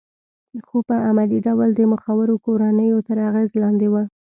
خو 0.67 0.77
په 0.87 0.95
عملي 1.07 1.39
ډول 1.47 1.69
د 1.75 1.81
مخورو 1.91 2.35
کورنیو 2.45 3.05
تر 3.07 3.17
اغېز 3.29 3.51
لاندې 3.63 3.87
وه 3.93 4.03